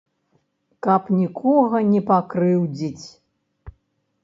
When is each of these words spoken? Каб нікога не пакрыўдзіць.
Каб 0.85 1.11
нікога 1.19 1.83
не 1.91 2.01
пакрыўдзіць. 2.09 3.05